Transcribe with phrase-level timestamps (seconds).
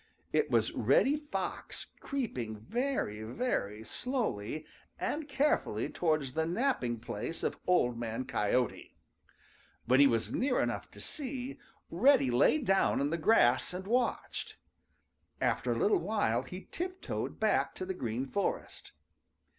[0.33, 4.65] It was Reddy Fox, creeping very, very slowly
[4.97, 8.97] and carefully towards the napping place of Old Man Coyote.
[9.85, 11.59] When he was near enough to see,
[11.91, 14.57] Reddy lay down in the grass and watched.
[15.39, 18.93] After a little while he tiptoed back to the Green Forest.